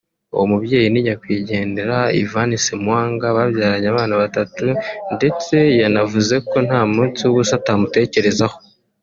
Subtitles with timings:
[0.33, 4.65] uwo mubyeyi ni nyakwigendera Ivan Ssemwanga babyaranye abana batatu
[5.15, 8.57] ndetse yanavuze ko nta munsi w’ubusa atamutekerezaho